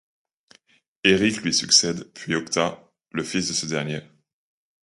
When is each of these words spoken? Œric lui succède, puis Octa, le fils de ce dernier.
Œric 1.05 1.43
lui 1.43 1.53
succède, 1.53 2.11
puis 2.15 2.33
Octa, 2.33 2.91
le 3.11 3.21
fils 3.21 3.49
de 3.49 3.53
ce 3.53 3.67
dernier. 3.67 4.01